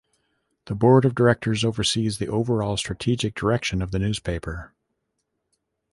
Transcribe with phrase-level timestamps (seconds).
[0.65, 4.73] The Board of Directors oversees the overall strategic direction of the newspaper.